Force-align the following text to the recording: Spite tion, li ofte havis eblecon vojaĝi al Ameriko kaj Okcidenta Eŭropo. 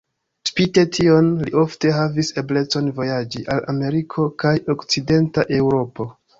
Spite 0.49 0.83
tion, 0.97 1.29
li 1.47 1.53
ofte 1.63 1.91
havis 1.97 2.33
eblecon 2.43 2.89
vojaĝi 3.01 3.45
al 3.57 3.63
Ameriko 3.77 4.27
kaj 4.45 4.57
Okcidenta 4.79 5.49
Eŭropo. 5.63 6.13